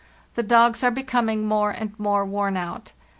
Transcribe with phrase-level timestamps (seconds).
[0.33, 2.93] The dogs are becoming more and more worn out.